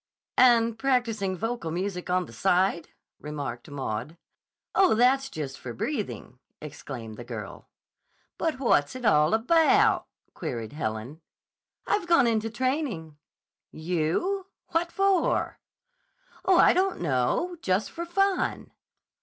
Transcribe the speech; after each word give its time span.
"And 0.39 0.79
practicing 0.79 1.37
vocal 1.37 1.69
music 1.69 2.09
on 2.09 2.25
the 2.25 2.33
side," 2.33 2.89
remarked 3.19 3.69
Maud. 3.69 4.17
"Oh, 4.73 4.95
that's 4.95 5.29
just 5.29 5.59
for 5.59 5.73
breathing," 5.73 6.39
exclaimed 6.59 7.17
the 7.17 7.23
girl. 7.23 7.69
"But 8.39 8.57
what's 8.59 8.95
it 8.95 9.05
all 9.05 9.35
about?" 9.35 10.07
queried 10.33 10.73
Helen. 10.73 11.21
"I've 11.85 12.07
gone 12.07 12.25
into 12.25 12.49
training." 12.49 13.17
"You! 13.69 14.47
What 14.69 14.91
for?" 14.91 15.59
"Oh, 16.45 16.57
I 16.57 16.73
don't 16.73 16.99
know. 16.99 17.57
Just 17.61 17.91
for 17.91 18.03
fun." 18.03 18.71